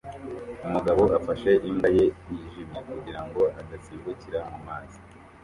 Umugabo 0.67 1.03
afashe 1.19 1.51
imbwa 1.67 1.87
ye 1.97 2.05
yijimye 2.31 2.77
kugira 2.87 3.21
ngo 3.27 3.41
adasimbukira 3.59 4.39
mu 4.51 4.59
mazi 4.67 4.99